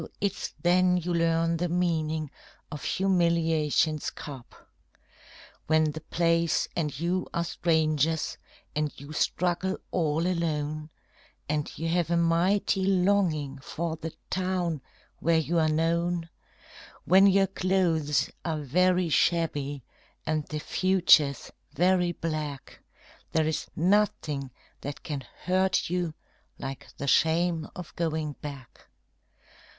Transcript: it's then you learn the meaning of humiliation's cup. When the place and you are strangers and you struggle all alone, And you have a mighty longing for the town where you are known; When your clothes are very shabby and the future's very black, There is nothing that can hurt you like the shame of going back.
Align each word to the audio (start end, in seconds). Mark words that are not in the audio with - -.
it's 0.19 0.55
then 0.63 0.97
you 0.97 1.13
learn 1.13 1.57
the 1.57 1.69
meaning 1.69 2.31
of 2.71 2.83
humiliation's 2.83 4.09
cup. 4.09 4.67
When 5.67 5.91
the 5.91 6.01
place 6.01 6.67
and 6.75 6.99
you 6.99 7.27
are 7.35 7.43
strangers 7.43 8.35
and 8.75 8.91
you 8.99 9.13
struggle 9.13 9.77
all 9.91 10.25
alone, 10.25 10.89
And 11.47 11.71
you 11.77 11.87
have 11.89 12.09
a 12.09 12.17
mighty 12.17 12.83
longing 12.83 13.59
for 13.59 13.95
the 13.95 14.11
town 14.31 14.81
where 15.19 15.37
you 15.37 15.59
are 15.59 15.69
known; 15.69 16.29
When 17.05 17.27
your 17.27 17.45
clothes 17.45 18.31
are 18.43 18.57
very 18.59 19.09
shabby 19.09 19.83
and 20.25 20.47
the 20.47 20.57
future's 20.59 21.51
very 21.73 22.11
black, 22.13 22.81
There 23.33 23.45
is 23.45 23.67
nothing 23.75 24.49
that 24.81 25.03
can 25.03 25.21
hurt 25.43 25.91
you 25.91 26.15
like 26.57 26.87
the 26.97 27.05
shame 27.05 27.67
of 27.75 27.95
going 27.95 28.33
back. 28.41 28.87